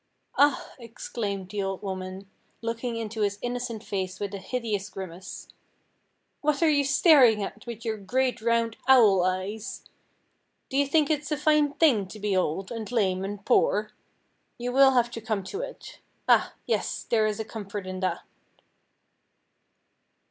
[0.35, 2.27] "Ah!" exclaimed the old woman,
[2.63, 5.47] looking into his innocent face with a hideous grimace,
[6.41, 9.83] "what are you staring at, with your great round owl eyes?
[10.69, 13.91] Do you think it is a fine thing to be old, and lame, and poor?
[14.57, 15.99] You will have to come to it.
[16.27, 16.55] Ah!
[16.65, 18.21] yes, there is a comfort in that."